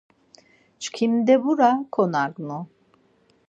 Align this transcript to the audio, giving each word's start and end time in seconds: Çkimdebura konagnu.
Çkimdebura 0.81 1.71
konagnu. 1.91 2.59